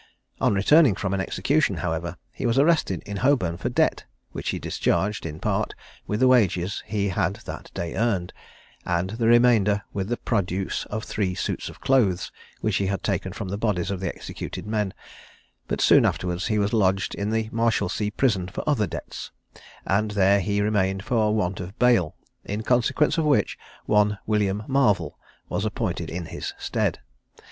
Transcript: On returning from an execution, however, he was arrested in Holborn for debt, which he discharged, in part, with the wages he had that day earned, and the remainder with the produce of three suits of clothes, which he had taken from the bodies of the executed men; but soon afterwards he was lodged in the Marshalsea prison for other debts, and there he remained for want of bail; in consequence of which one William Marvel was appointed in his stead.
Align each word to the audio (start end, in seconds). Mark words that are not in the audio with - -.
On 0.39 0.55
returning 0.55 0.95
from 0.95 1.13
an 1.13 1.21
execution, 1.21 1.75
however, 1.77 2.17
he 2.31 2.47
was 2.47 2.57
arrested 2.57 3.03
in 3.05 3.17
Holborn 3.17 3.57
for 3.57 3.69
debt, 3.69 4.05
which 4.31 4.49
he 4.49 4.57
discharged, 4.57 5.27
in 5.27 5.39
part, 5.39 5.75
with 6.07 6.21
the 6.21 6.27
wages 6.27 6.81
he 6.87 7.09
had 7.09 7.35
that 7.45 7.69
day 7.75 7.93
earned, 7.95 8.33
and 8.83 9.11
the 9.11 9.27
remainder 9.27 9.83
with 9.93 10.07
the 10.07 10.17
produce 10.17 10.85
of 10.89 11.03
three 11.03 11.35
suits 11.35 11.69
of 11.69 11.81
clothes, 11.81 12.31
which 12.61 12.77
he 12.77 12.87
had 12.87 13.03
taken 13.03 13.31
from 13.31 13.49
the 13.49 13.59
bodies 13.59 13.91
of 13.91 13.99
the 13.99 14.07
executed 14.07 14.65
men; 14.65 14.91
but 15.67 15.79
soon 15.81 16.03
afterwards 16.03 16.47
he 16.47 16.57
was 16.57 16.73
lodged 16.73 17.13
in 17.13 17.29
the 17.29 17.47
Marshalsea 17.51 18.09
prison 18.09 18.47
for 18.47 18.67
other 18.67 18.87
debts, 18.87 19.29
and 19.85 20.09
there 20.17 20.39
he 20.39 20.61
remained 20.63 21.03
for 21.03 21.35
want 21.35 21.59
of 21.59 21.77
bail; 21.77 22.15
in 22.43 22.63
consequence 22.63 23.19
of 23.19 23.23
which 23.25 23.55
one 23.85 24.17
William 24.25 24.63
Marvel 24.65 25.19
was 25.47 25.63
appointed 25.63 26.09
in 26.09 26.25
his 26.25 26.55
stead. 26.57 27.01